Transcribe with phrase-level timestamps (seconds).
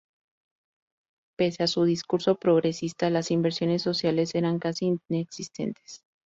[1.37, 6.01] Pese a su discurso progresista, las inversiones sociales eran casi inexistentes.